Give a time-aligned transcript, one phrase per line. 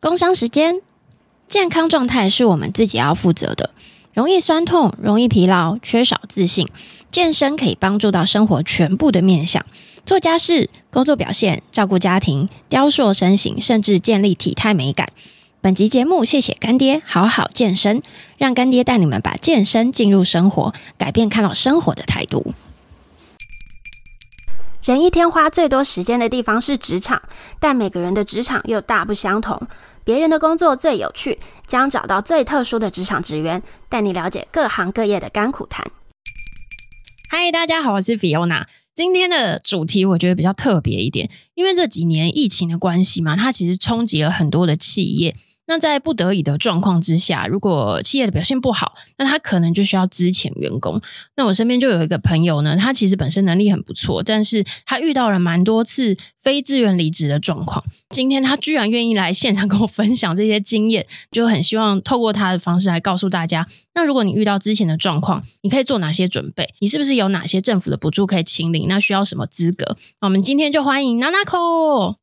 [0.00, 0.80] 工商时间，
[1.46, 3.68] 健康状态是我们自己要负责的。
[4.14, 6.66] 容易酸痛、容易疲劳、缺少自信，
[7.12, 9.62] 健身可以帮助到生活全部的面向，
[10.06, 15.10] 做家事、工作表现、照顾家庭、雕塑身形，甚至建立体态美感。
[15.60, 18.02] 本集节目，谢谢干爹，好好健身，
[18.38, 22.54] 让干爹带你们把健身进入生活，改变看到生活的态度。
[24.82, 27.20] 人一天花最多时间的地方是职场，
[27.58, 29.60] 但每个人的职场又大不相同。
[30.02, 35.84] 别人的工作最有趣，将找到最特殊的职场职员，带你了解各行各业的甘苦谈。
[37.30, 38.66] 嗨，大家好，我是 Fiona。
[38.94, 45.36] 今天的主题我觉得比较特别一点，因为这几年疫情的关系嘛，它其实冲击了很多的企业。
[45.70, 51.00] 那在不得已的状况之下，如果企业的表现不好，那他可能就需要资遣员工。
[51.36, 57.84] 那我身边就有一个朋友呢，他其实本身能力很不错，但是他遇到了蛮多次非自愿离职的状况。
[58.08, 63.64] 今天他居然愿意来现场跟我分享这些经验，就很希望透过他的方式来告诉大家，
[63.94, 66.74] 那如果你遇到之前的状况，你可以做哪些准备？
[66.80, 68.88] 你是不是有哪些政府的补助可以请领？
[68.88, 69.96] 那需要什么资格？
[70.20, 71.38] 我们今天就欢迎娜娜。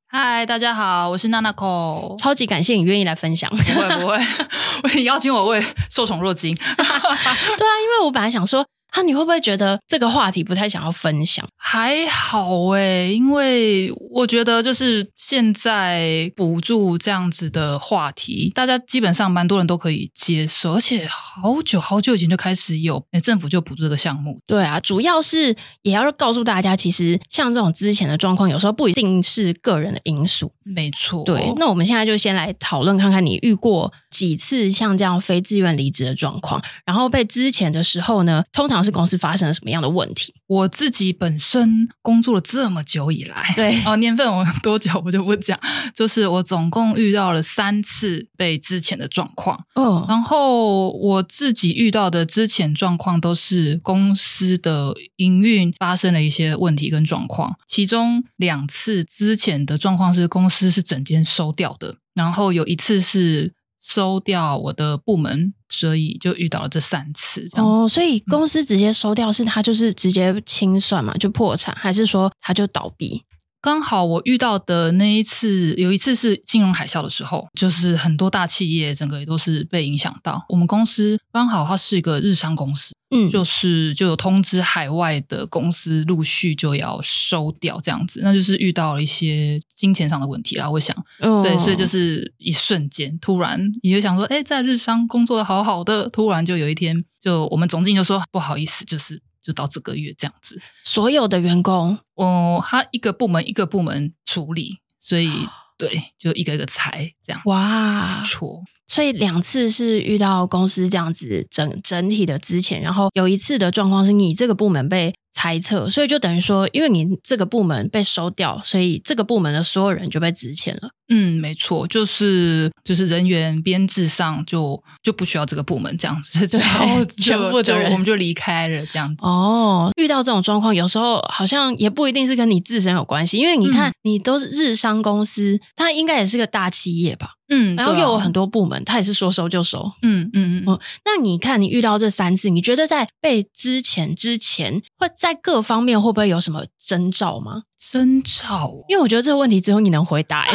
[0.10, 2.18] 嗨，大家好，我是 Nanako。
[2.18, 3.50] 超级感谢你愿意来分享。
[3.50, 4.18] 不会不会，
[4.96, 6.56] 你邀请我，我也受宠若惊。
[6.56, 8.66] 对啊，因为我本来想说。
[8.96, 11.48] 那、啊、你会不会觉得这个话题不太想要分享？
[11.56, 24.40] 还好诶、欸，因为我觉得就是现在补助这样子的话题，大家基本上蛮多人都可以接受，而且好久好久以前就开始有，政府就补助这个项目。
[24.48, 30.52] 对啊，主要是也要告诉大家，其实像这种之前的状况，有时候不一定是个人的因素。
[30.64, 31.24] 没错。
[31.24, 40.34] 对，那我们现在就先来讨论看看，你遇过几次像这样非自愿离职的状况，然后被之前的时候呢，通常是公司发生了什么样的问题？
[40.48, 45.60] 我自己本身工作了这么久以来，对哦，年份我多久我就不讲，
[45.94, 49.60] 就是我总共遇到了三次被之前的状况。
[49.76, 63.57] 哦，然后我自己遇到的之前状况都是公司的营运发生了一些问题跟状况，其中两次之前的状况是公司是整间收掉的，然后有一次是。
[63.88, 67.82] 收掉我的部门，所以就遇到了这三次这样子。
[67.84, 73.24] 哦，所以公司直接收掉，是他就是直接清算嘛，就破产，还是说他就倒闭？
[73.68, 80.46] 刚好我遇到的那一次，有一次是金融海啸的时候，就是很多大企业整个也都是被影响到。
[80.48, 90.72] 我们公司刚好它是一个日商公司，嗯，就是就有通知海外的公司陆续就要收掉这样子，那就是遇到了一些金钱上的问题啦。
[90.72, 99.22] 我想，哦、对，所以就是一瞬间突然，你就想说，哎，在日商工作的好好的，突然就有一天，就我们总经理就说不好意思，就是。
[99.48, 105.32] 就到这个月这样子，所有的员工，哦，他一个部门一个部门处理，所以
[105.78, 107.42] 对，就一个一个裁这样。
[107.46, 115.14] 哇，错，所以两次是遇到公司这样子整整体的之前，然后有一次的状况是你这个部门被。
[115.32, 120.90] 猜测，所以就等于说，因为你这个部门被收掉，所以这个部门的所有人就被资遣了。
[121.10, 129.26] 嗯，没错，就是就是人员编制上就就不需要这个部门这样子， 然后全部的人我们就离开了这样子。
[129.26, 137.36] 哦，遇到这种状况，有时候好像也不一定是跟你自身有关系，因为你看，你都是日商公司，它应该也是个大企业吧？
[137.50, 139.90] 嗯，然后又有很多部门，他也是说收就收。
[140.02, 140.80] 嗯嗯嗯嗯。
[141.06, 147.64] 那你看，你遇到这三次，你觉得在被资遣之前，会在各方面会不会有什么征兆吗？
[147.76, 148.84] 征兆？
[148.88, 150.46] 因为我觉得这个问题只有你能回答。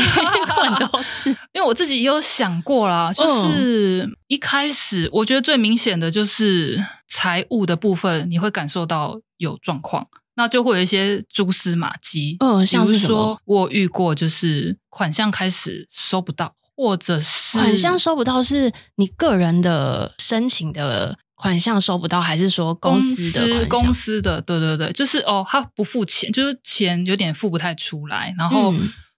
[0.62, 10.06] 很多次，因为我自己也有想过啦，就是一开始我觉得最明显的就是财务的部分，你会感受到有状况，
[10.36, 12.36] 那就会有一些蛛丝马迹。
[12.38, 16.54] 嗯，像是说我遇过，就是款项开始收不到。
[16.74, 23.68] 或者是款项收不到，是你个人的申请的款项收不到，还是说公司的款项？
[23.68, 28.72] 公司的，对对对，就是哦，他不付钱，就是钱有点付不太出来，然后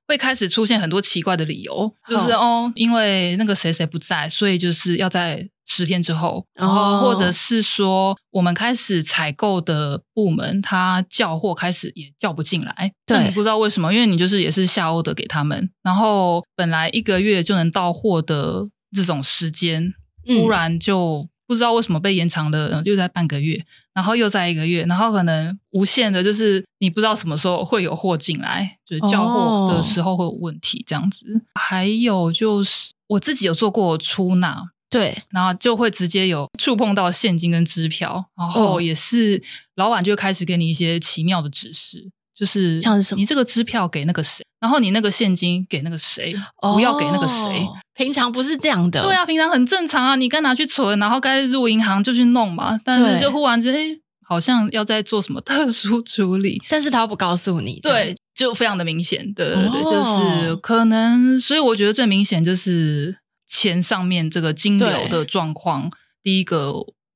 [0.09, 5.49] 会开始出现很多奇怪的理由，嗯、就是哦，因为那个谁谁不在，所以就是要在。
[5.67, 19.95] 十天之后，然后或者是说，我们开始采购的部门，他叫货开始也叫不进来，对，你不知道为什么，因为你就是也是下 order 给他们，然后本来一个月就能到货的这种时间，
[20.27, 31.43] 突然就不知道为什么被延长了，又在半个月，然后又在一个月，然后可能无限的，就是你不知道什么时候会有货进来，就是交货的时候会有问题这样子。
[31.55, 34.71] 还有就是我自己有做过出纳。
[34.91, 39.43] 对，然后就会直接有触碰到现金跟支票，然后也是
[39.75, 49.03] 老板就开始给你一些奇妙的指示，就是像是什么，你这个支票给那个谁，然后你那个现金给那个谁，不要给那个谁，平常不是这样的。
[49.03, 52.81] 对啊，平常很正常啊，你该拿去存，然后该入银行就去弄嘛。
[52.85, 53.97] 但是就忽然间，哎，
[54.27, 59.33] 好像要在做什么特殊处理， 但是他不告诉你，对，就非常的明显。
[59.35, 65.91] 对对对，就是可能，所以我觉得最明显就是钱上面这个金流的状况，
[66.23, 66.73] 第一个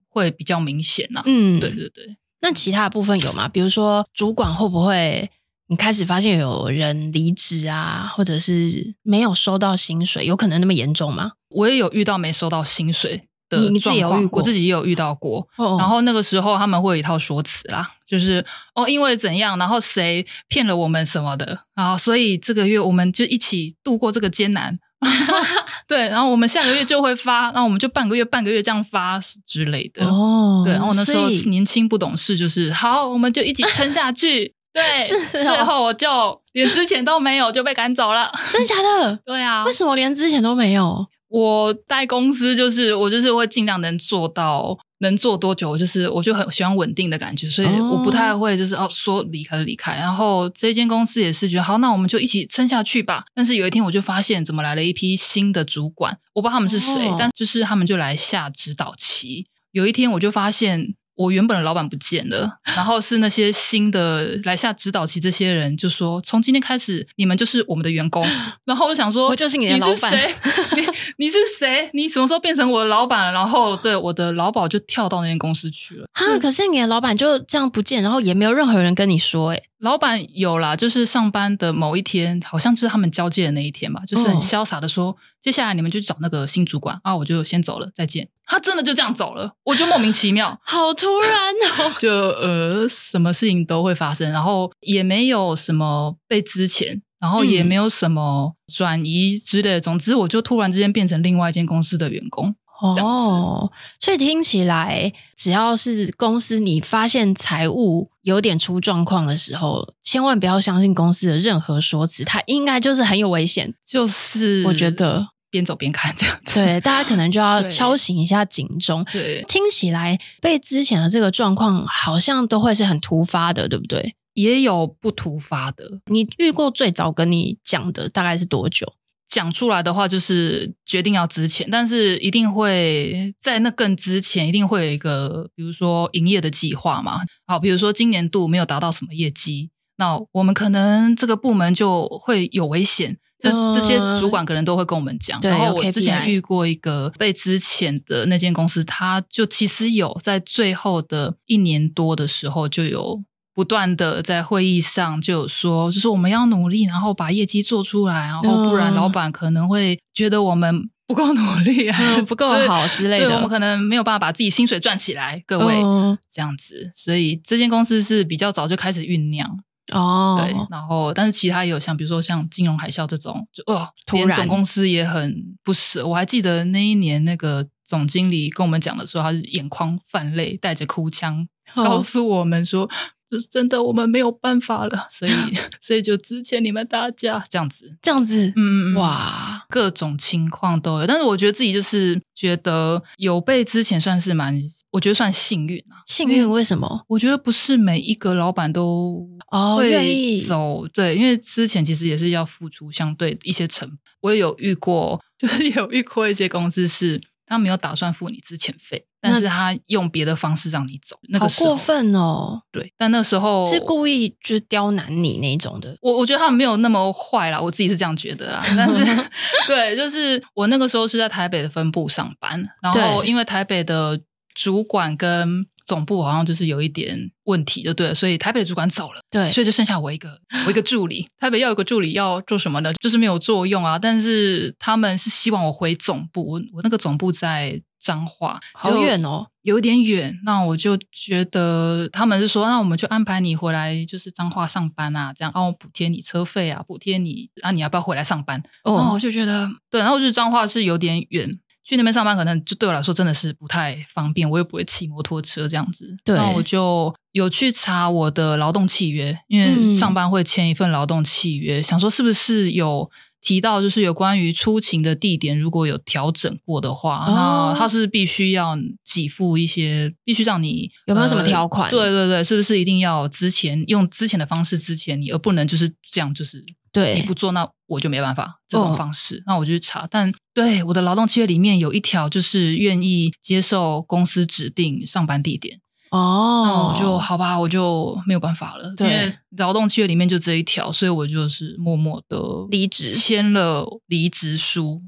[0.08, 1.22] 会比较明显呐。
[1.26, 2.16] 嗯，对对对。
[2.40, 3.48] 那其他的部分有吗？
[3.48, 5.28] 比如说主管会不会？
[5.68, 11.32] 你开始发现有人离职啊，或者是没有收到薪水，有可能那么严重吗？
[11.50, 14.40] 我也有遇到没收到薪水的状况，你，自己有遇过？
[14.40, 15.46] 我自己也有遇到过。
[15.56, 18.44] 哦哦，然后那个时候他们会有一套说辞啦，就是
[18.74, 24.78] 哦，因为怎样，然后谁骗了我们什么的，然后所以这个月我们就一起度过这个艰难。
[25.86, 30.04] 对，然后我们下个月就会发，然后我们就半个月半个月这样发之类的。
[30.04, 34.54] 哦，对，然后那时候年轻不懂事，就是好，我们就一起撑下去。
[34.78, 34.98] 对，
[35.32, 39.18] 是哦、最后我就连之前都没有就被赶走了， 真的假的？
[39.24, 41.06] 对啊，为什么连之前都没有？
[41.28, 49.92] 我在公司就是我就是会尽量能做到能做多久，就是我就很喜欢稳定的感觉，所以我不太会就是哦说离开就离开。
[49.96, 53.24] 然后这间公司也是觉得好，那我们就一起撑下去吧。
[53.34, 59.46] 但是有一天我就发现，怎么来了一批新的主管，我不知道他们是谁，哦、但就是他们就来下指导棋。
[59.72, 60.94] 有一天我就发现。
[61.18, 68.24] 我原本的老板不见了，然后是那些新的来下指导期这些人就说，从今天开始你们就是我们的员工。
[68.64, 69.94] 然后我想说，我就是你的老板。
[69.94, 70.34] 你是谁？
[70.76, 70.86] 你
[71.26, 71.90] 你是谁？
[71.92, 73.32] 你什么时候变成我的老板了？
[73.32, 76.06] 然后对我的劳保就跳到那间公司去了。
[76.12, 88.28] 哈，可是你的老板就这样不见，然后也没有任何人跟你说，诶老板有啦，就是上班的某一天，好像就是他们交接的那一天吧，就是很潇洒的说，哦、接下来你们就去找那个新主管啊，我就先走了，再见。
[88.44, 102.54] 他真的就这样走了，我就莫名其妙， 好突然哦， 就呃，什么事情都会发生，然后也没有什么被之前，然后也没有什么转移之类的，嗯、总之我就突然之间变成另外一间公司的员工。
[102.80, 113.74] 哦，所以听起来，只要是公司你发现财务有点出状况的时候，千万不要相信公司的任何说辞，它应该就是很有危险。
[113.86, 119.04] 就是我觉得边走边看这样子，对，大家可能就要敲醒一下警钟。
[119.12, 124.14] 对，听起来被之前的这个状况好像都会是很突发的，对不对？
[124.34, 126.00] 也有不突发的。
[126.06, 128.86] 你遇过最早跟你讲的大概是多久？
[129.28, 137.20] 讲出来的话就是决定要之前，但是一定会在那更之前，一定会有一个，比如说营业的计划嘛。
[137.46, 143.18] 好，比如说今年度没有达到什么业绩，那我们可能这个部门就会有危险。
[143.40, 145.38] 这这些主管可能都会跟我们讲。
[145.42, 153.22] 然后我之前遇过一个被之前的那间公司，他就其实有在最后的一年多的时候就有。
[153.58, 163.26] 不断的在会议上就有说，就是我们要努力，然后把业绩做出来，然后不然老板可能会觉得我们不够努力，嗯、 不够好之类的。
[163.26, 166.92] 对，我们可能没有办法把自己薪水赚起来，各位、嗯、这样子。
[166.94, 169.58] 所以这间公司是比较早就开始酝酿
[169.92, 170.36] 哦。
[170.40, 175.34] 对，然后但是其他也有像比如说像金融海啸这种，就哦，突然总公司也很
[175.64, 176.06] 不舍。
[176.06, 182.88] 我还记得那一年那个总经理跟我们讲的时候，他是眼眶泛泪，带着哭腔告诉我们说。
[183.28, 185.30] 哦就是真的，我们没有办法了，所以
[185.80, 191.06] 所以就资遣你们大家这样子，这样子，嗯嗯哇，各种情况都有。
[191.06, 194.58] 但是我觉得自己就是觉得有被之前算是蛮，
[194.92, 196.00] 我觉得算幸运啊。
[196.06, 197.04] 幸运为什么？
[197.08, 203.98] 我觉得不是每一个老板都哦愿意走，对，因为之前其实也是要付出相对一些成本。
[204.22, 209.06] 我也有遇过， 就是有遇过一些公司是他没有打算付你之前费。
[209.20, 212.62] 但是他用别的方式让你走，那个时候过分哦。
[212.70, 215.96] 对，但那时候是故意就是刁难你那种的。
[216.00, 218.64] 我我觉得他们没有那么坏啦，我自己是这样觉得啦。
[218.76, 219.04] 但是
[219.66, 224.20] 对，就是我那个时候是在台北的分部上班，然后因为台北的
[224.54, 231.26] 主管跟总部好像就是有一点问题，就对了，所以台北的主管走了，对，所以就剩下我一个，我一个助理。
[231.40, 232.92] 台北要有个助理要做什么呢？
[233.00, 233.98] 就是没有作用啊。
[233.98, 237.82] 但是他们是希望我回总部，我我那个总部在。
[238.00, 240.32] 彰化好远哦，有点远。
[240.44, 248.62] 那我就觉得他们是说，那我们就安排你回来，就是彰化上班啊，这样，然后补贴你车费啊，补贴你，啊，你要不要回来上班？
[248.84, 256.14] 哦，然后我就觉得对，然后就是彰化是有点远，去那边上班可能就对我来说真的是不太方便，我又不会骑摩托车这样子。
[256.22, 263.10] 对，那我就有去查我的劳动契约，因为上班会签一份劳动契约，嗯、想说是不是有。
[263.40, 271.88] 提到就是有关于出勤的地点，如果有调整过的话，哦、那他是必须要给付一些，必须让你有没有什么条款？
[271.88, 276.60] 对对对，是不是一定要之前用之前的方式之前你，而不能就是这样就是
[276.98, 279.36] 对，你不做，那我就没办法这种方式。
[279.36, 285.80] 哦、那我就去查，但对我的劳动契约里面有一条，就是愿意接受公司指定上班地点。
[286.10, 288.94] 哦，那我就好吧，我就没有办法了。
[288.96, 292.38] 对，因为劳动契约里面就这一条，所以我就是默默的
[292.70, 295.02] 离职，签了离职书。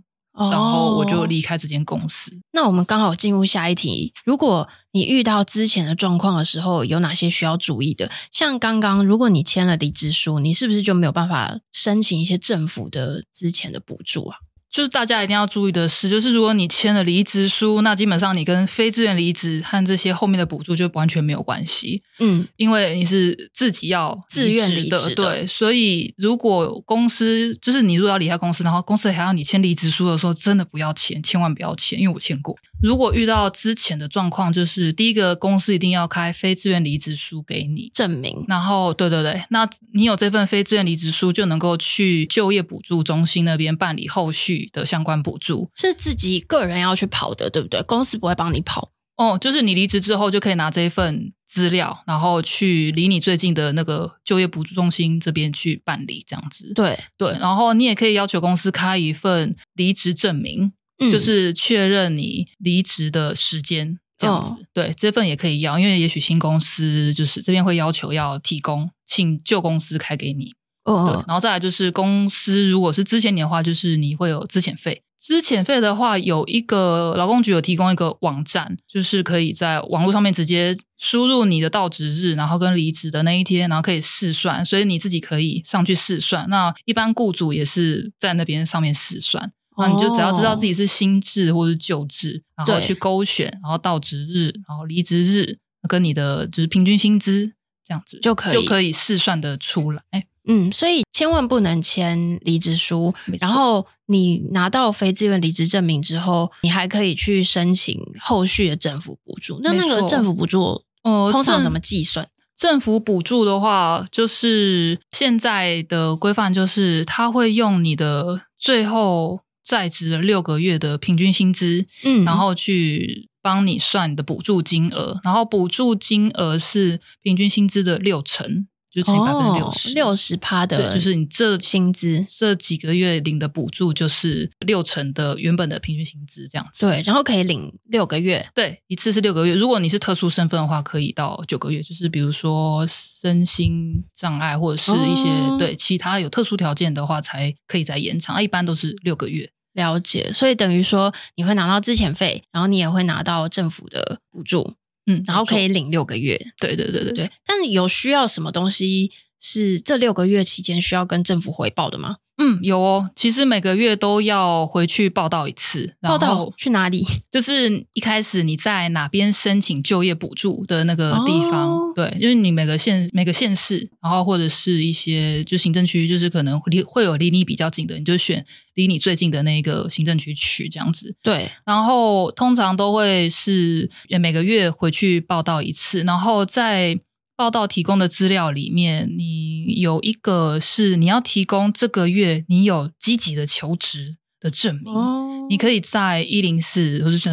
[0.51, 2.33] 然后我就离开这间公司。
[2.53, 4.13] 那我们刚好进入下一题。
[4.25, 8.11] 如果你遇到之前的状况的时候，有哪些需要注意的？
[8.33, 14.39] 像刚刚，如果你签了离职书，你是不是就没有办法申请一些政府的之前的补助啊？
[14.71, 22.03] 就是大家一定要注意的是，就是如果你签了离职书，那基本上你跟非自愿离职和这些后面的补助就完全没有关系。
[22.21, 25.47] 嗯，因为你是自己要自愿离职的，对。
[25.47, 32.57] 所以如果公司就是你如果要离开公司，然后公司还要你签离职书的时候，真的不要签，千万不要签，因为我签过。
[32.83, 47.83] 如果遇到之前的状况，就是第一个公司一定要开非自愿离职书给你证明，然后对对对，那你有这份非自愿离职书，就能够去就业补助中心那边办理后续的相关补助，是自己个人要去跑的，对不对？
[47.83, 56.73] 公司不会帮你跑哦，就是你离职之后就可以拿这一份资料，然后去离你最近的那个就业补助中心这边去办理，这样子。
[56.75, 60.73] 对对，然后你也可以要求公司开一份离职证明。
[61.11, 70.53] 就是确认你离职的时间这样子，哦、对，这份也可以要，因为也许新公司就是这边会要求要提供，请旧公司开给你。
[70.85, 75.03] 哦，对，然后再来就是公司如果是之前你的话，就是你会有资遣费。
[75.19, 86.49] 资遣费的话，有一个劳工局有提供一个网站，就是可以在网络上面直接输入你的到职日，然后跟离职的那一天，然后可以试算，所以你自己可以上去试算。
[86.49, 89.53] 那一般雇主也是在那边上面试算。
[89.81, 95.59] 那你就只要知道自己是新制或是旧制，然后去勾选，然后到职日，然后离职日，
[95.89, 97.53] 跟你的就是平均薪资
[97.87, 100.03] 这样子就可以就可以试算的出来。
[100.49, 103.15] 嗯，所以千万不能签离职书。
[103.39, 109.61] 然后你拿到非自愿离职证明之后，你还可以去申请后续的政府补助。
[109.63, 112.27] 那那个政府补助，呃，通常怎么计算？
[112.57, 119.41] 政府补助的话，就是现在的规范就是他会用你的最后。
[119.65, 132.25] 在职的六个月的平均薪资，嗯，然后去帮你算你的补助金额，然后补助金额是平均薪资的六成，就乘以百分之六十，六十趴的，就是你这薪资。
[132.29, 149.51] 这几个月领的补助就是六成的原本的平均薪资这样子，对，然后可以领六个月，对，一次是六个月，如果你是特殊身份的话，可以到九个月，就是比如说身心障碍或者是一些、哦、对其他有特殊条件的话，才可以再延长，一般都是六个月。
[149.75, 154.75] 了解，所以等于说你会拿到资遣费，然后你也会拿到政府的补助，
[155.07, 156.37] 嗯，然后可以领六个月。
[156.59, 157.31] 对对对对对。
[157.45, 162.17] 但是有需要什么东西是这六个月期间需要跟政府回报的吗？
[162.43, 163.11] 嗯，有哦。
[163.15, 165.95] 其实每个月都要回去报到一次。
[166.01, 167.05] 报道去哪里？
[167.31, 171.69] 就是一开始你在哪边申请就业补助的那个地方。
[171.69, 181.15] 哦、对，因为你每个县每个县市，然后或者是一些就行政区，就是可能离会有离你比较近的，你就选离你最近的那个行政区去这样子。
[181.23, 186.99] 对，然后通常都会是每个月回去报到一次，然后在。
[187.41, 194.93] 报道提供的资料里面，你有一个是你要提供这个月你有积极的求职的证明。
[194.93, 197.31] 哦，你可以在一零四，或者是这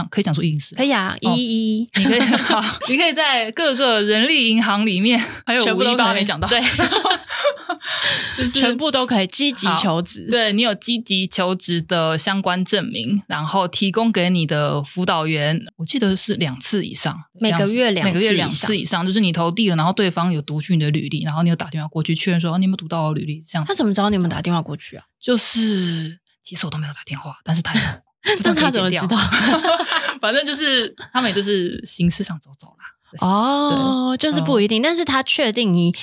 [0.00, 6.60] 样可以讲出一零四，可以啊，一一一，你可以，好，你可以在各个人力银行里面， 还有五一八没讲到，对。
[8.36, 23.42] 就是全部都可以积极求职，对，你有积极求职的相关证明，然后提供给你的辅导员，我记得是两次以上，每个月两每个月两次以上，就是你投递了，然后对方有读取你的履历，然后你有打电话过去确认说，你有没有读到我履历？
[23.46, 25.04] 这样，他怎么知道你们打电话过去啊？
[25.20, 27.80] 就是其实我都没有打电话，但是他有，
[28.44, 29.16] 那他怎么知道？
[30.20, 33.26] 反正就是他们也就是形式上走走啦。
[33.26, 35.94] 哦，就是不一定，但是他确定你。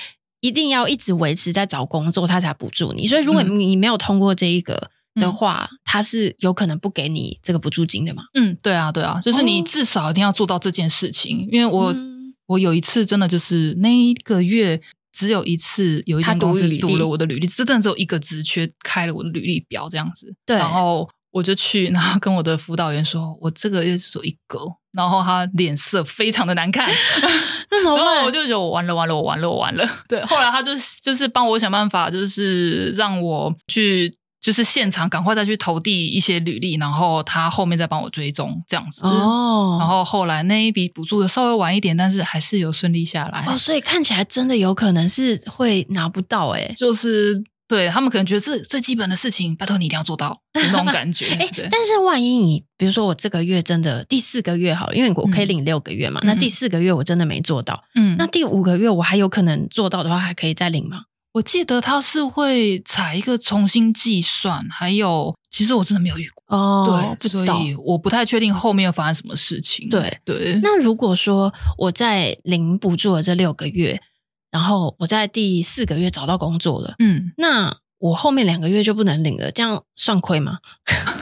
[0.42, 3.06] 一定要一直维持在找工作，他才补助你。
[3.06, 8.24] 所以，如果你没有通过这一个的话，嗯、他是有可能不给你这个补助金的嘛？
[8.36, 11.40] 嗯，对啊，对啊，就是你至少一定要做到这件事情。
[11.40, 14.82] 哦、因为我、嗯、我有一次真的就是那一个月
[15.20, 20.34] 只有一次有一间公司读了我的履历，真的只有一个职缺开了我的履历表这样子。
[20.46, 24.60] 对，然后我就去，然后跟我的辅导员说，我这个月只有一个。
[24.94, 26.90] 然后他脸色非常的难看，
[27.70, 28.26] 那怎么办？
[28.26, 29.88] 我就觉得我完了完了我完了我完了。
[30.08, 30.72] 对，后来他就
[31.04, 34.12] 就是帮我想办法，就是让我去
[34.42, 39.06] 就是现场赶快再去投递一些履历，然后他后面再帮我追踪这样子。
[39.06, 43.44] 哦，然后后来那一笔补助稍微晚一点，但是还是有顺利下来。
[43.48, 46.74] 哦，所以看起来真的有可能是会拿不到诶。
[46.78, 51.26] 就是对他们可能觉得这最基本的事情，拜托你一定要做到那种感觉。
[51.36, 61.02] 哎，但是万一你比如说我这个月真的第四个月好了，因为我可以领六个月嘛，嗯、那第四个月我真的没做到，嗯，那第五个月我还有可能做到的话，还可以再领吗？
[61.34, 69.88] 我记得他是会采一个重新计算，还有其实我真的没有遇过哦，对，所以我不太确定后面又发生什么事情。
[69.90, 74.02] 对对，那如果说我在零补助的这六个月，
[74.50, 80.60] 然后我在第四个月找到工作了，嗯，那我后面两个月就不能领了，这样算亏吗？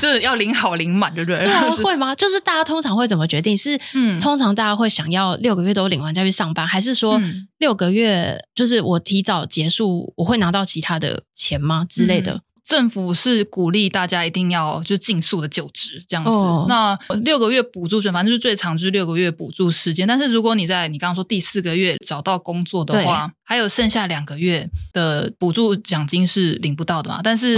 [0.00, 1.44] 就是要领好领满，对不对？
[1.44, 2.14] 对啊， 会吗？
[2.14, 3.56] 就是大家通常会怎么决定？
[3.56, 7.20] 是，嗯，通常大家会想要六个月都领完再去上班，还是说
[7.58, 12.32] 六个月就是我提早结束，我会拿到其他的钱吗之类的？
[12.32, 16.30] 嗯，政府是鼓励大家一定要就尽速的就职这样子。
[16.30, 20.06] 哦，那六个月补助，反正就是最长就是六个月补助时间。
[20.08, 27.20] 但是如果你在你刚刚说第四个月找到工作的话，还有剩下两个月的补助奖金是领不到的嘛？
[27.22, 27.56] 但是。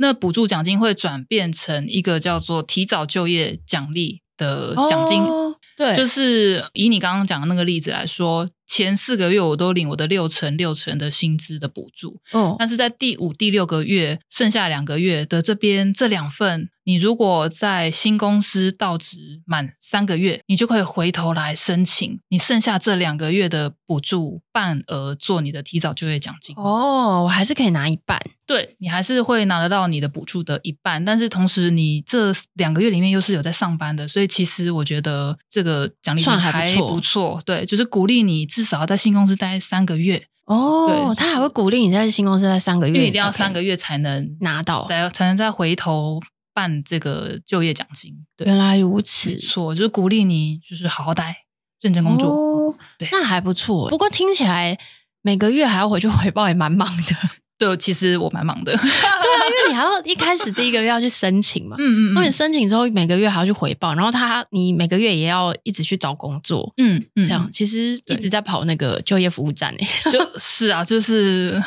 [0.00, 16.70] 哦那补助奖金会转变成一个叫做提早就业奖励的奖金，哦，对，就是以你刚刚讲的那个例子来说，前四个月我都领我的六成六成的薪资的补助，哦，但是在第五、第六个月，剩下两个月的这边这两份。
[16.84, 26.56] 你如果在新公司到职满三个月，你就可以回头来申请你剩下这两个月的补助半额做你的提早就业奖金。
[26.56, 28.18] 哦，我还是可以拿一半。
[28.46, 37.40] 对，你还是会拿得到你的补助的一半，但是同时你这两个月里面又是有在上班的，所以其实我觉得这个奖励还还不错。
[37.44, 40.24] 对，就是鼓励你至少要在新公司待三个月。
[40.46, 46.20] 哦，他还会鼓励你在新公司待三个月，因为一定要三个月才能拿到，才才能再回头。
[46.52, 51.44] 办这个就业奖金，对，原来如此，错，就是鼓励你，就是好好待，
[51.80, 53.88] 认真工作，哦、对，那还不错。
[53.88, 54.78] 不过听起来
[55.22, 57.16] 每个月还要回去回报，也蛮忙的。
[57.58, 58.72] 对，其实我蛮忙的。
[58.72, 71.62] 对啊，因为你还要一开始第一个月要去申请嘛，嗯嗯，嗯，那你申请之后每个月还要去回报，然后他你每个月也要一直去找工作，嗯嗯，这样其实一直在跑那个就业服务站诶，就 是啊，就是。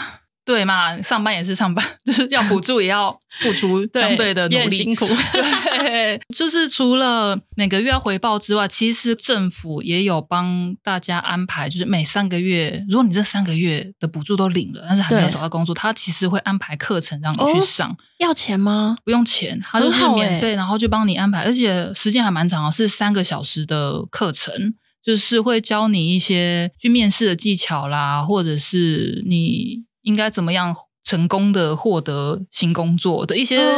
[0.45, 5.07] 对嘛，上班也是上班， 就是要补助也要付出 相对的努力，辛苦。
[5.31, 17.89] 对， 就是除了每个月要回报之外，其实政府也有帮大家安排，就是每三个月，如果你这三个月的补助都领了，但是还没有找到工作，他其实会安排课程让你去上。
[17.89, 18.97] 哦，要钱吗？
[19.05, 29.85] 不用钱，他就是免费，然后就帮你安排，而且时间还蛮长，是三个小时的课程，就是会教你一些去面试的技巧啦，或者是你。
[30.03, 33.75] 应该怎么样成功的获得新工作的一些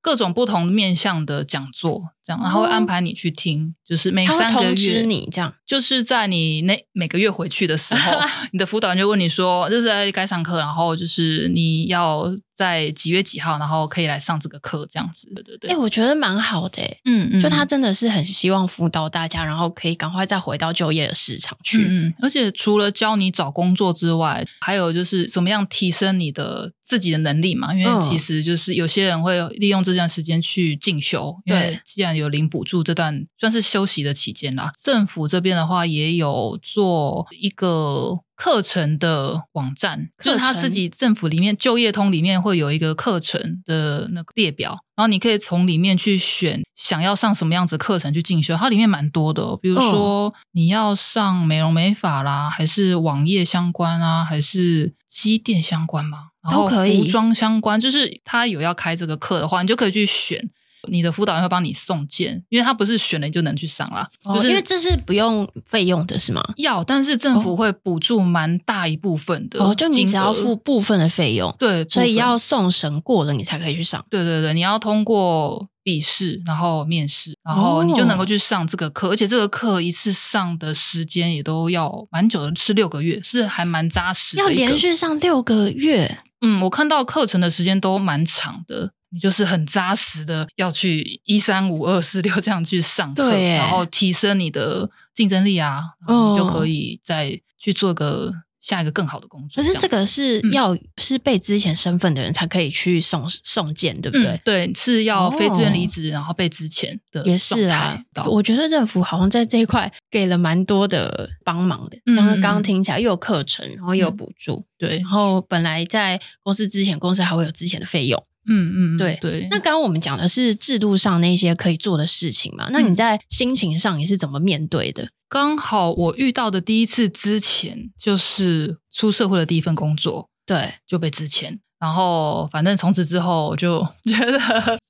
[0.00, 8.18] 各种不同面向的讲座，这样，然后会安排你去听，就是每三个月通知你这样，就是在你那每个月回去的时候，
[8.52, 12.36] 你的辅导员就问你说，就是在该上课，然后就是你要。
[12.56, 15.68] 在几月几号，然后可以来上这个课，这样子，对对对。
[15.68, 21.84] 哎、欸，我觉得蛮好的，嗯嗯，就他真的是很希望辅导大家，然后可以赶快再回到就业的市场去。
[21.86, 27.74] 嗯，而且除了教你找工作之外，还有就是怎么样提升你的自己的能力嘛？
[27.74, 34.72] 因为其实就是有些人会利用这段时间去进修，因为既然有领补助，这段算是休息的期间啦。
[34.82, 38.20] 政府这边的话也有做一个。
[38.36, 48.54] 课程的网站，就是他自己政府里面就业通里面会有一个课程的那个列表，然后你可以从里面去选想要上什么样子课程去进修。
[48.54, 56.26] 它里面蛮多的哦，比如说你要上美容美发啦，还是网页相关啊，还是机电相关吗？
[56.50, 60.50] 都可以，服装相关，就是他有要开这个课的话，你就可以去选。
[60.88, 66.42] 你的辅导员会帮你送件，因为他不是选了你就能去上啦，哦、就是因为这是不用费用的，是吗？
[66.56, 88.92] 要，但是政府会补助蛮大一部分的，哦，就你只要付部分的费用，对，所以要送审过了你才可以去上，对对对，你要通过笔试，然后面试，然后你就能够去上这个课，哦、而且这个课一次上的时间也都要蛮久的，是六个月，是还蛮扎实的，要连续上六个月，嗯，我看到课程的时间都蛮长的。
[89.10, 99.62] 你就是很扎实的要去一三五二四六这样去上课，然后提升你的竞争力啊，然后你就可以再去做个下一个更好的工作。
[99.62, 104.32] 可是这个是要是被之前身份的人才可以去送送件，对不对？
[104.32, 108.02] 嗯、对，是要非自愿离职，然后被之前的也是啊。
[108.26, 111.96] 我觉得政府好像在这一块给了蛮多的帮忙的。
[112.16, 114.96] 刚刚刚听起来又有课程，然后又有补助，嗯、对。
[114.98, 118.20] 然后本来在公司之前，公司还会有之前的费用。
[118.48, 119.48] 嗯嗯，对对。
[119.50, 122.68] 那刚刚我们讲的是制度上那些可以做的事情嘛？
[122.70, 125.08] 那你在心情上你是怎么面对的？
[125.28, 131.58] 刚好我遇到的第一次之前就是出社会的第一份工作，对，就被资遣。
[131.78, 134.38] 然后，反正从此之后，我就 觉得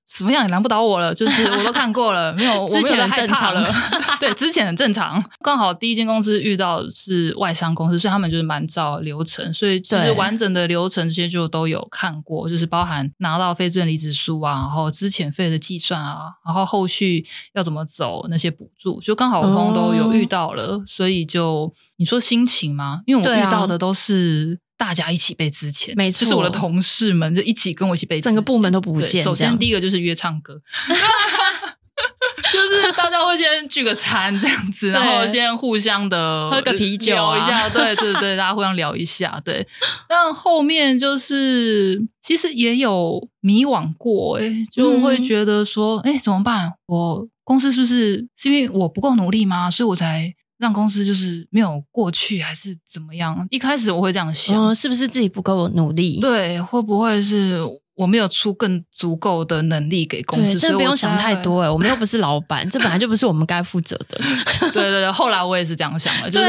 [0.08, 1.12] 什么样也难不倒我了。
[1.12, 3.68] 就是我都看过了，没有，我没有在害怕了。
[4.20, 5.22] 对，之前很正常。
[5.42, 23.02] 刚好第一间公司遇到是外商公司，所以他们就是蛮照流程，所以就是完整的流程这些就都有看过，就是包含拿到非自愿离职书啊，然后资遣费的计算啊，然后后续要怎么走那些补助，就刚好我通通都有遇到了，哦、所以就你说心情吗？
[23.06, 24.60] 因为我遇到的都是。
[24.76, 29.22] 大家一起被之前，没错，就是我的同事们就一起跟我一起被整个部门都不见。
[29.22, 30.60] 首先第一个就是约唱歌，
[32.52, 39.66] 就是大家会先聚个餐这样子，然后先互相的喝个啤酒聊一下，对对对，大家互相聊一下，对。
[40.08, 46.74] 但后面就是其实也有迷惘过，哎，就会觉得说，哎、嗯，怎么办？
[46.86, 49.70] 我公司是不是是因为我不够努力吗？
[49.70, 50.34] 所以我才。
[50.58, 53.46] 让公司就是没有过去，还是怎么样？
[53.50, 56.20] 一开始我会这样想，嗯，是不是自己不够努力？
[56.20, 57.60] 对，会不会是
[57.94, 60.58] 我没有出更足够的能力给公司？
[60.58, 64.18] 这不用想太多哎，我们又不是老板，这本来就不是我们该负责的。
[64.72, 66.46] 对对对，后来我也是这样想的，就是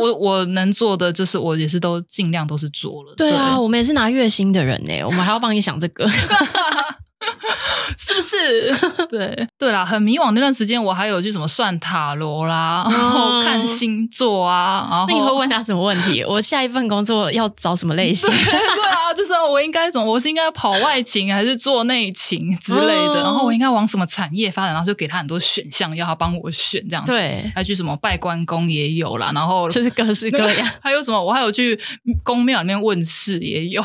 [0.00, 3.14] 我我能做的，就是我也是都尽量都是做了。
[3.16, 6.08] 对啊，我们也是拿月薪的人呢，我们还要帮你想这个。
[7.98, 9.06] 是不是？
[9.10, 14.86] 对对啦，很迷惘那段时间，我还有去什么算塔罗啦，然后看星座啊。
[14.90, 16.24] 然后那你会问他什么问题？
[16.28, 18.28] 我下一份工作要找什么类型？
[18.30, 20.06] 对，对啊，就是我应该怎么？
[20.06, 23.22] 我是应该跑外勤还是做内勤之类的？
[23.22, 24.72] 然后我应该往什么产业发展？
[24.72, 27.12] 然后就给他很多选项，要他帮我选这样子。
[27.12, 30.68] 对，还去什么拜关公也有啦，然后就是各式各样。
[30.80, 31.22] 还有什么？
[31.22, 31.78] 我还有去
[32.22, 33.84] 宫庙里面问事也有。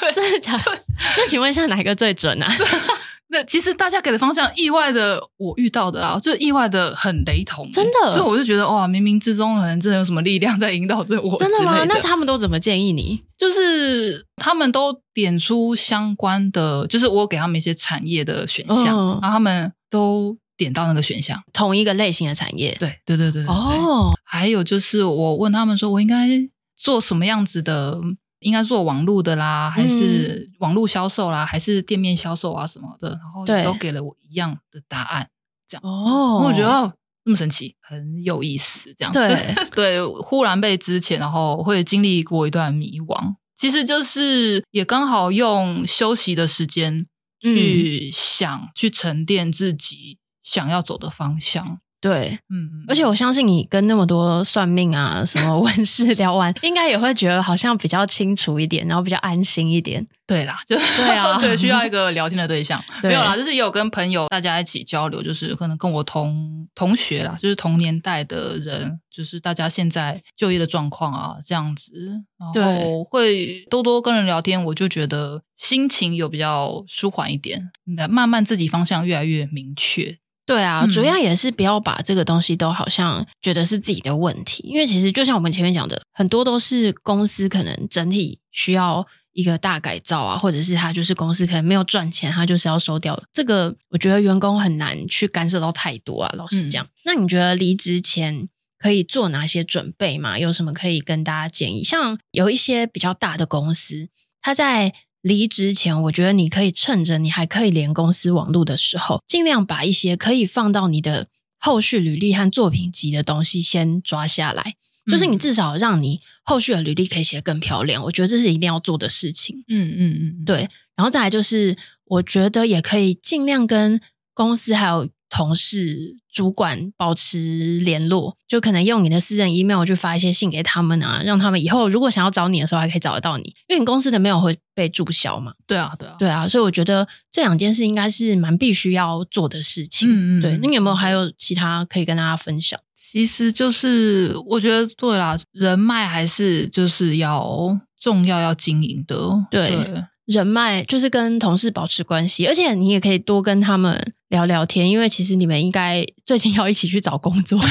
[0.00, 0.78] 对，真的假的？
[1.16, 2.48] 那请问一下，哪一个最准啊？
[3.28, 8.12] 那其实大家给的方向，意外的我遇到的啦，就意外的很雷同，真的。
[8.12, 11.36] 所以我就觉得哇，冥冥之中可能真的有什么力量在引导着我。
[11.38, 11.84] 真的吗？
[11.88, 13.24] 那他们都怎么建议你？
[13.36, 22.76] 就是他们都点出相关的，就是我给他们一些产业的选项，嗯、然后他们都点到那个选项，同一个类型的产业。
[22.78, 23.46] 对对对对对。
[23.46, 26.28] 哦，还有就是我问他们说，我应该
[26.76, 27.98] 做什么样子的？
[28.44, 33.10] 应该做网络的啦，还是网络销售啦，嗯、还是店面销售啊什么的？
[33.10, 35.30] 然后都给了我一样的答案，
[35.66, 35.88] 这样子。
[36.10, 38.94] 哦，我觉得那么神奇，很有意思。
[38.94, 43.34] 这样子，对 对，忽然被之前，然后会经历过一段迷惘。
[43.56, 47.06] 其实就是也刚好用休息的时间
[47.40, 51.80] 去想，嗯、去沉淀自己想要走的方向。
[52.04, 60.06] 对，嗯，而且我相信你跟那么多算命啊、什么问事聊完， 应该也会觉得好像比较清楚一点，然后比较安心一点。
[60.26, 62.82] 对啦，就对啊， 对，需要一个聊天的对象。
[63.00, 63.08] 对。
[63.08, 71.92] 没有啦，就是也有跟朋友大家一起交流，就是可能跟我同同学啦，就是同年代的人，就是大家现在就业的状况啊，这样子，
[72.38, 77.70] 然后会多多跟人聊天，我就觉得心情有比较舒缓一点，
[78.10, 80.18] 慢慢自己方向越来越明确。
[80.46, 93.74] 对啊，主要也是不要把这个东西都好像觉得是自己的问题，因为其实就像我们前面讲的，很多都是公司可能整体需要一个大改造啊，或者是他就是公司可能没有赚钱，他就是要收掉这个。
[93.90, 96.84] 我觉得员工很难去干涉到太多啊，老实讲。
[96.84, 100.38] 嗯、那你觉得离职前可以做哪些准备吗？
[100.38, 101.82] 有什么可以跟大家建议？
[101.82, 104.08] 像有一些比较大的公司，
[104.42, 104.92] 他在
[105.24, 114.74] 离职前，我觉得你可以趁着你还可以连公司网路的时候，尽量把一些可以放到你的后续履历和作品集的东西先抓下来，
[115.06, 118.04] 嗯、就是你至少让你后续的履历可以写得更漂亮。
[118.04, 119.64] 我觉得这是一定要做的事情。
[119.68, 120.68] 嗯嗯嗯，对。
[120.94, 123.98] 然后再来就是，我觉得也可以尽量跟
[124.34, 125.08] 公司还有。
[125.34, 135.54] 同事、主管保持联络，就可能用你的私人 email 去发一些信给他们啊，让他们以后如果想要找你的时候，还可以找得到你，因为你公司的 mail 会被注销嘛。
[135.66, 140.08] 对啊，对啊，对啊，所以我觉得这两件事应该是蛮必须要做的事情。
[140.08, 140.58] 嗯嗯，对。
[140.62, 142.78] 那你有没有还有其他可以跟大家分享？
[142.94, 149.16] 其实就是我觉得对啦，人脉还是就是要重要要经营的。
[149.50, 149.70] 对。
[149.70, 157.58] 对人脉就是跟同事保持关系，而且你也可以多跟他们聊聊天，因为其实你们应该最近要一起去找工作。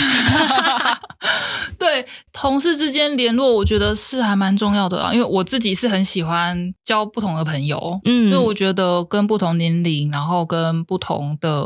[1.79, 11.63] 对，同事之间联络，我觉得是还蛮重要的啦，因为我自己是很喜欢交不同的朋友，嗯，所以我觉得跟不同年龄，然后跟不同的。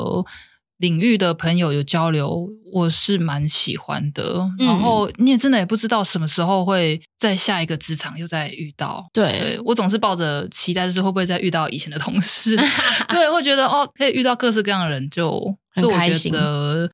[0.77, 4.47] 领域的朋友有交流，我是蛮喜欢的。
[4.59, 9.07] 嗯、然后你也真的也不知道什么时候会在下一个职场又再遇到。
[9.13, 12.55] 对，对我总是抱着期待，就是会不会再遇到以前的同事？
[13.09, 15.31] 对，会觉得哦，可以遇到各式各样的人就，
[15.75, 16.31] 就很开心。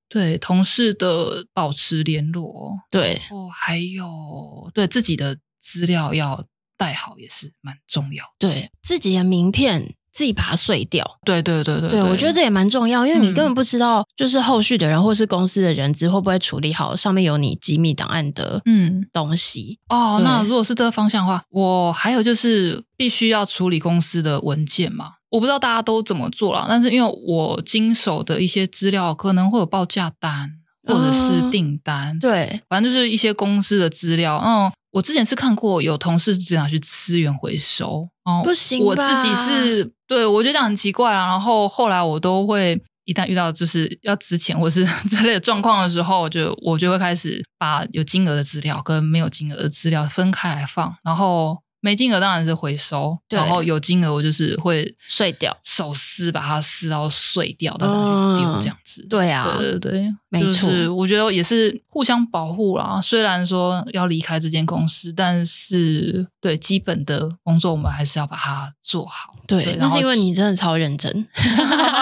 [0.10, 6.46] 对，同事的保持联络，对，哦，还有对自己的资料要。
[6.76, 8.26] 带好也是蛮重要。
[8.40, 9.94] 对，自己的名片。
[10.14, 19.04] 自己把它碎掉，对对对对，对，我觉得这也蛮重要，因为你根本不知道，就是后续的人或是公司的人资会不会处理好上面有你机密档案的嗯。
[19.12, 19.80] 东西。
[19.90, 30.52] 嗯、哦，那如果是这个方向的话，我还有就是必须要处理公司的文件嘛，我不知道大家都怎么做啦，但是因为我经手的一些资料可能会有报价单
[30.88, 34.72] 或者是订单，嗯、对，反正就是一些公司的资料，嗯。
[34.94, 41.28] 我之前是看过有同事直接拿去资源回收，哦，不行，我自己是对，我觉得这样很奇怪啊。
[41.28, 51.62] 然后后来我都会一旦遇到就是要值钱或是 之类的状况的时候，就我就会开始把有金额的资料跟没有金额的资料分开来放，然后。
[51.84, 59.06] 没金额当然是回收，然后有金额我就是会碎掉，手撕把它撕到碎掉，再去丢这样子。
[59.10, 63.02] 对啊，对对对，没错，我觉得也是互相保护啦。
[63.02, 69.34] 虽然说要离开这间公司，但是对基本的工作我们还是要把它做好。
[69.46, 71.28] 对，那是因为你真的超认真。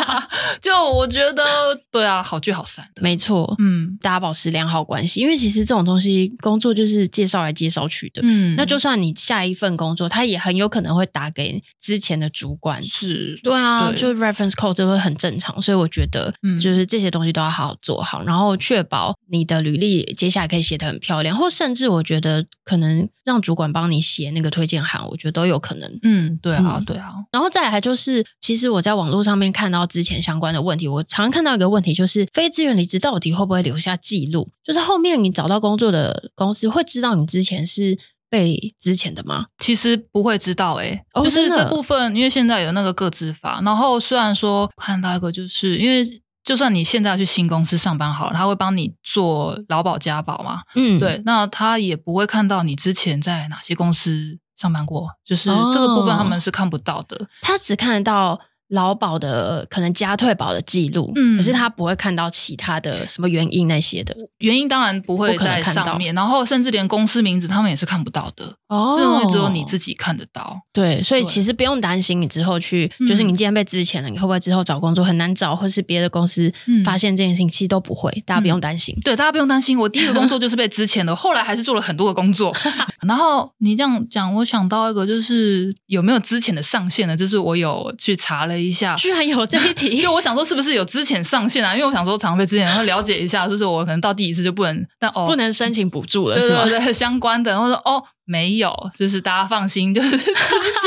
[0.62, 1.44] 就我觉得，
[1.89, 3.56] 对啊，好聚好散的，没错。
[3.58, 8.22] 嗯，大家保持良好关系，因为其实这种东西工作就是介绍来介绍去的。
[8.24, 9.71] 嗯，那就算你下一份。
[9.76, 26.00] 工作，他也很有可能会打给之前的主管，是对啊，对就 reference code 就会很正常，所以我觉得，就是这些东西都要好好做好，嗯、然后确保你的履历接下来可以写得很漂亮，或甚至我觉得可能让主管帮你写那个推荐函，我觉得都有可能。
[26.04, 27.14] 嗯，对啊，嗯、对啊。
[27.32, 34.50] 然后再来就是，其实我在网络上面看到之前相关的问题，我常看到一个问题，就是非自愿离职到底会不会留下记录？
[34.64, 37.98] 就是后面你找到工作的公司会知道你之前是。
[38.32, 39.48] 被之前的吗？
[39.60, 43.62] 其实不会知道诶、欸哦、就是这部分，因为现在有那个个资法。
[43.62, 46.02] 然后虽然说看到一个，就是因为
[46.44, 58.39] 就算你现在去新公司上班好了，他会帮你做劳保家保嘛，嗯，对，那他也不会看到你之前在哪些公司上班过，就是这个部分他们是看不到的，哦、他只看得到。
[58.72, 64.16] 劳保的可能加退保的记录，嗯，可是他不会看到其他的什么原因那些的。
[64.40, 70.58] 原因，当然不会在上面，然后甚至连公司名字他们也是看不到的哦，这种东西只有你自己看得到。
[70.72, 76.52] 对，所以其实不用担心，你之后去就是你既然被资遣了，你会不会之后找工作很难找，或是别的公司
[76.86, 78.96] 发现这件事情，其实都不会，大家不用担心。
[79.04, 79.78] 对，大家不用担心。
[79.78, 82.56] 我第一个工作就是被资遣的，后来还是做了很多的工作。
[83.06, 87.18] 然后你这样讲，我想到一个，就是有没有之前的上限呢？
[87.18, 91.74] 就是我有去查了一下，居然有这一题， 就我想说是不是有之前上限啊？
[91.74, 96.64] 因为我想说常被之前，然后了解一下，就是我可能到第一次就不能，但哦不能申请补助了，是吗？
[96.64, 100.26] 对对对，相关的，然后说哦没有，就是大家放心，就是之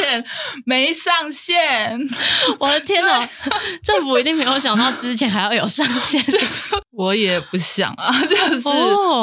[0.01, 0.25] 前
[0.65, 1.99] 没上线。
[2.59, 3.29] 我的天呐，
[3.83, 6.25] 政府一定没有想到之前还要有上线，
[6.93, 8.61] 我也不想啊，就是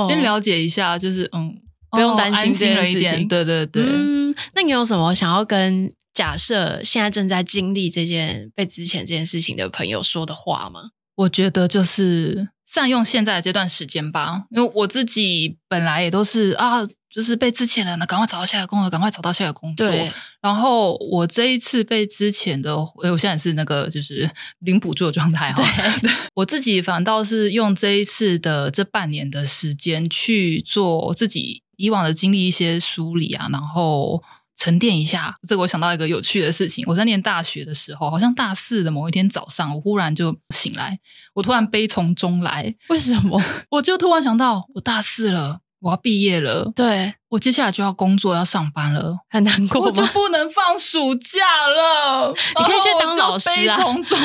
[0.07, 1.51] 先了解一下，就是嗯，
[1.89, 5.91] 不用担心这件事情，对对对，嗯，那你有什么想要跟？
[6.13, 10.81] 假设现在正在经历这件被之前这件事情的朋友说的话吗？
[11.15, 19.85] 我觉得就是善用现在的这段时间吧，因为我自己本来也都是啊，就是被之前的，那赶快找到下一个工作，赶快找到下一个工作。
[19.89, 20.09] 对。
[20.41, 25.61] 然后我这一次被之前的，我现在是那个就是零补助的状态哈。
[25.99, 26.09] 对。
[26.35, 34.23] 我自己反倒是用这一次的这半年的时间去做自己以往的经历一些梳理啊，然后。
[34.61, 36.85] 沉淀一下，这个我想到一个有趣的事情。
[36.87, 40.99] 我在念大学的时候，好像大四的某一天早上，我忽然就醒来，
[41.33, 42.75] 我突然悲从中来。
[42.89, 43.41] 为什么？
[43.71, 46.71] 我就突然想到，我大四了，我要毕业了。
[46.75, 47.15] 对。
[47.31, 49.83] 我接下来就要工作，要上班了，很难过。
[49.83, 52.27] 我就不能放暑假了。
[52.59, 53.79] 你可以去当老师啊！
[53.79, 54.19] 从中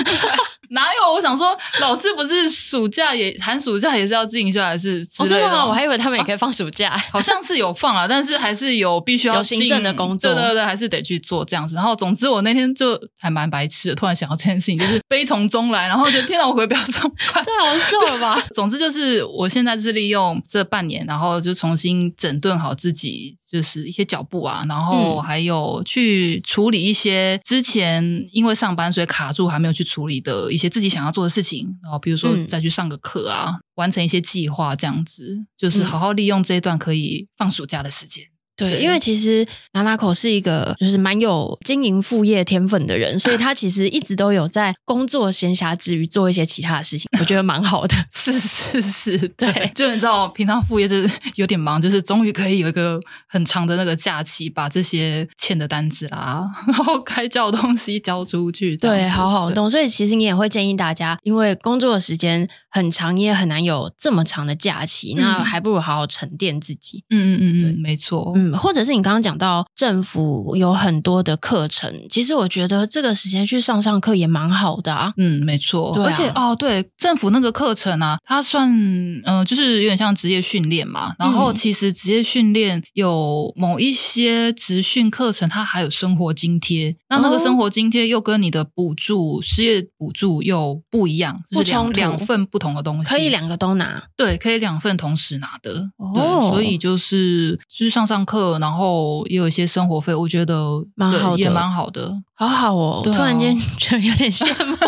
[0.70, 1.12] 哪有？
[1.14, 5.36] 我想说，老师不是暑假也寒暑假也是要静下来，是之类的。
[5.36, 5.66] 哦，真的吗？
[5.66, 11.74] 我还以为他们也可以放暑假， 好像是有放啊，但是还是有必须要有行政的工作，对对对，还是得去做这样子。
[11.74, 18.42] 然后，总之我那天就还蛮白痴的，突然想到这件事情，就是悲从中来，然后就天哪，我回不了上班，太好笑了吧？
[18.54, 22.96] 总之就是，我现在是利用这半年，然后就重新整顿好自己。
[22.96, 38.24] 自己就是一些脚步啊，然后还有去处理一些之前因为上班所以卡住还没有去处理的一些自己想要做的事情，然后比如说再去上个课啊，嗯、完成一些计划，这样子就是好好利用这一段可以放暑假的时间。
[38.56, 47.94] 对，因为其实 Nanako 是一个就是蛮有经营副业天分的人，所以他其实一直都有在工作闲暇之余做一些其他的事情， 我觉得蛮好的。
[48.12, 59.70] 是 是是，对， 就你知道，平常副业就是有点忙，就是终于可以有一个很长的那个假期，把这些欠的单子啦，然后该交的东西交出去，对，好好动。
[59.70, 67.04] 所以其实你也会建议大家，因为工作的时间很长，你也很难有这么长的假期，嗯、那还不如好好沉淀自己。
[67.10, 68.32] 嗯嗯嗯嗯，没错。
[68.34, 75.12] 嗯，或者是你刚刚讲到政府有很多的课程，其实我觉得这个时间去上上课也蛮好的啊。
[75.16, 81.14] 嗯，没错，而且哦，对，政府那个课程啊，它算嗯、呃，就是有点像职业训练嘛。
[81.18, 86.96] 然后其实职业训练有某一些职训课程，它还有生活津贴。
[87.08, 94.02] 那那个生活津贴又跟你的补助、失业补助又不一样，是两两份不同的东西，可以两个都拿。
[94.16, 95.90] 对，可以两份同时拿的。
[95.96, 103.02] 哦、对，所以就是就是上上课，然后也有一些生活费，我觉得蛮好的，也蛮好的，好好哦。
[103.04, 104.76] 啊、突然间 觉得有点羡慕。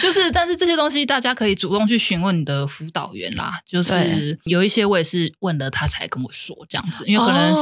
[0.00, 3.58] 就是，但是这些东西大家可以主动去询问你的辅导员啦。
[3.66, 7.52] 就是有一些我也是问了他才跟我说这样子，因为可能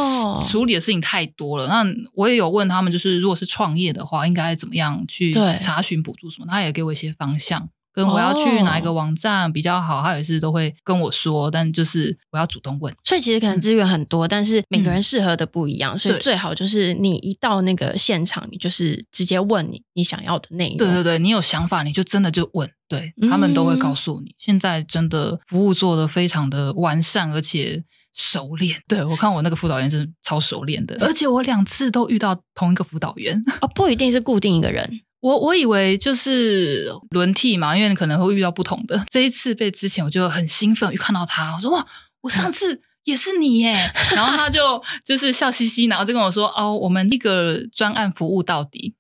[0.47, 1.67] 处理的事情太多了。
[1.67, 6.47] 那我也有问他们，就是如果是创业的话，应该怎么样去查询补助什么？
[6.49, 7.69] 他也给我一些方向。
[7.95, 12.93] 跟我要去哪一个网站比较好，他也是都会跟我说，但就是我要主动问。
[13.05, 20.79] 所以其实可能资源很多，嗯、但是每个人适合的不一样，嗯、所以最好就是你一到那个现场，你就是直接问你你想要的内容。
[20.79, 24.31] 对对对，你有想法你就真的就问，对，他们都会告诉你。
[24.31, 28.83] 嗯、现在真的服务做的非常的完善，而且熟练。
[28.89, 35.01] 对，我看我那个辅导员是超熟练的，而且我两次都遇到同一个辅导员哦，不一定是固定一个人。
[35.25, 39.03] 我我以为就是轮替嘛，因为可能会遇到不同的。
[39.11, 41.87] 这一次被之前我就很兴奋，一看到他，我说哇，
[42.21, 43.91] 我上次也是你耶。
[44.15, 48.95] 然后他就就是笑嘻嘻，然后就跟我说哦，我们一个专案服务到底。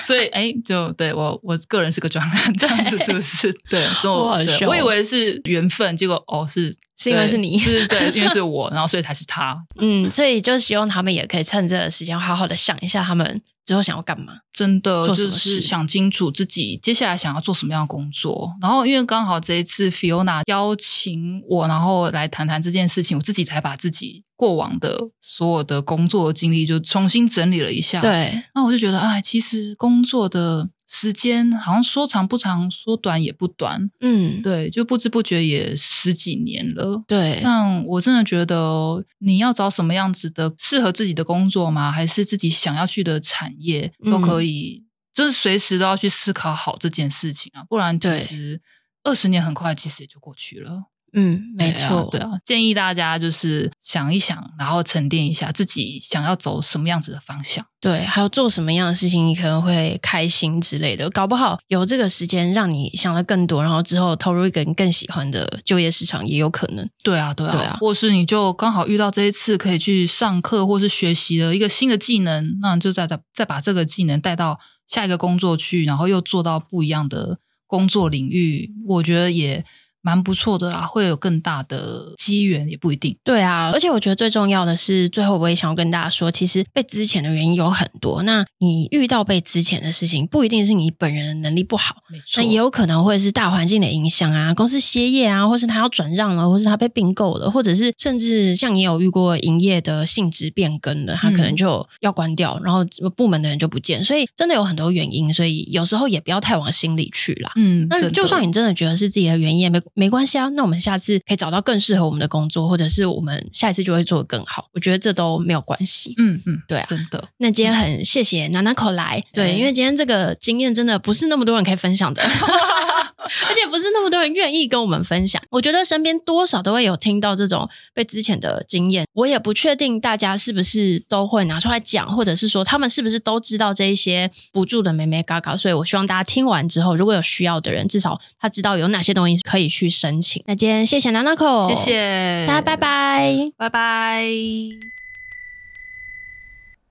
[0.00, 3.52] 所以哎，就对我我个人是个专案这样子，是不是？
[3.70, 9.56] 对，就我，我以为是缘分，结果哦是是因为是你，是对，因为是我，然后所以才是他。
[9.80, 13.42] 嗯，所以就希望他们也可以趁这个时间好好的想一下他们。
[13.64, 14.38] 之后想要干嘛？
[14.52, 18.52] 真的就是想清楚自己接下来想要做什么样的工作。
[18.60, 28.00] 然后因为刚好这一次 Fiona 邀请我，然后来谈谈这件事情，我自己才把自己过往的所有的工作经历就重新整理了一下。
[28.00, 30.70] 对，那我就觉得，哎，其实工作的。
[30.92, 37.40] 时间好像说长不长，说短也不短，嗯，对，就不知不觉也十几年了，对。
[37.42, 41.90] 但我真的觉得，你要找什么样子的适合自己的工作吗？
[41.90, 48.60] 还是自己想要去的产业都可以，嗯、就是随时都要去思考好这件事情啊，不然其实
[49.02, 50.84] 二十年很快，其实也就过去了。
[51.14, 66.88] 嗯，没错，对啊，建议大家就是想一想，然后沉淀一下自己想要走什么样子的方向，对，还有做什么样的事情你可能会开心之类的，搞不好有这个时间让你想的更多，然后之后投入一个你更喜欢的就业市场也有可能。
[67.04, 79.62] 对啊，对啊，对啊，或是你就刚好遇到这一次可以去上课或是学习的一个新的技能，那你就再再再把这个技能带到下一个工作去，然后又做到不一样的工作领域，我觉得也。
[80.02, 83.16] 蛮不错的啦，会有更大的机缘也不一定。
[83.24, 88.22] 对啊，而且我觉得最重要的是，最后我也想要跟大家说，其实被资遣的原因有很多。
[88.24, 91.96] 那你遇到被资遣的事情，不一定是你本人的能力不好，
[92.36, 102.84] 那也有可能会是大环境的影响啊，公司歇业啊，或是他要转让了，或是他被并购了，或者是甚至像你有遇过营业的性质变更的，他可能就要关掉，嗯、然后
[103.16, 107.52] 部门的人就不见，所以真的有很多原因，所以有时候也不要太往心里去啦。
[107.56, 110.02] 嗯，那就算你真的觉得是自己的原因，也没。
[110.02, 114.66] 没关系啊，那我们下次可以找到更适合我们的工作，或者是我们下一次就会做得更好。
[114.74, 116.12] 我觉得这都没有关系。
[116.18, 117.28] 嗯嗯，对啊，真的。
[117.38, 122.22] 那今天很谢谢 Nanako 来，对，因为今天这个经验真的不是那么多人可以分享的。
[123.48, 125.40] 而且不是那么多人愿意跟我们分享。
[125.50, 129.06] 我觉得身边多少都会有听到这种被之前的经验。
[129.14, 135.56] 我也不确定大家是不是都会拿出来讲，或者是说他们是不是都知道这一些补助的美眉嘎嘎。
[135.56, 140.42] 所以我希望大家听完之后，如果有需要的人，至少他知道有哪些东西可以去申请。
[140.46, 144.26] 那今天谢谢 Nanako，谢谢大家，拜拜，拜拜。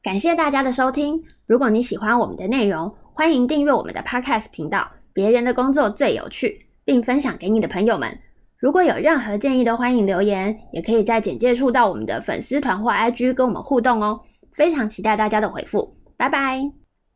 [0.03, 1.23] 感谢大家的收听。
[1.45, 5.00] 如果你喜欢我们的内容，欢迎订阅我们的 Podcast 频道。
[5.13, 8.17] 别人的工作最有趣，并分享给你的朋友们。
[8.57, 14.19] 如果有任何建议，都欢迎留言，也可以在简介处到我们的粉丝团或 IG 跟我们互动哦。
[14.53, 16.80] 非常期待大家的回复，拜拜。